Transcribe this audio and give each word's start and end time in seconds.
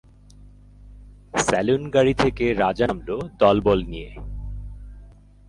সেলুন-গাড়ি 1.33 2.13
থেকে 2.13 2.45
রাজা 2.53 2.85
নামল 2.87 3.09
দলবল 3.39 3.79
নিয়ে। 3.83 4.09